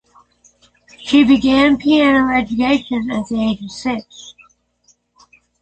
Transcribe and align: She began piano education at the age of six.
She 0.97 1.23
began 1.23 1.77
piano 1.77 2.35
education 2.35 3.11
at 3.11 3.27
the 3.27 3.39
age 3.39 3.61
of 3.63 3.69
six. 3.69 4.33